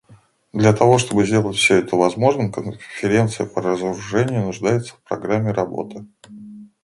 [0.51, 6.07] Для того чтобы сделать все это возможным, Конференция по разоружению нуждается в программе работы.